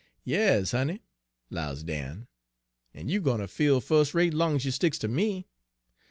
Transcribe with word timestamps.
"'Yas, 0.23 0.71
honey,' 0.71 1.03
'lows 1.51 1.83
Dan, 1.83 2.27
'en 2.97 3.07
you 3.07 3.21
gwine 3.21 3.37
ter 3.37 3.45
feel 3.45 3.79
fus' 3.79 4.15
rate 4.15 4.33
long 4.33 4.55
ez 4.55 4.65
you 4.65 4.71
sticks 4.71 4.97
ter 4.97 5.07
me. 5.07 5.45